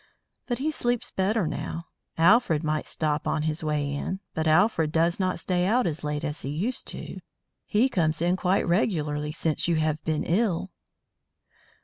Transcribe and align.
"But 0.47 0.57
he 0.57 0.71
sleeps 0.71 1.11
better 1.11 1.45
now. 1.45 1.85
Alfred 2.17 2.63
might 2.63 2.87
stop 2.87 3.27
on 3.27 3.43
his 3.43 3.63
way 3.63 3.87
in; 3.93 4.19
but 4.33 4.47
Alfred 4.47 4.91
does 4.91 5.19
not 5.19 5.39
stay 5.39 5.63
out 5.67 5.85
as 5.85 6.03
late 6.03 6.23
as 6.23 6.41
he 6.41 6.49
used 6.49 6.87
to. 6.87 7.19
He 7.67 7.87
comes 7.87 8.19
in 8.19 8.35
quite 8.35 8.67
regularly 8.67 9.31
since 9.31 9.67
you 9.67 9.75
have 9.75 10.03
been 10.03 10.23
ill." 10.23 10.71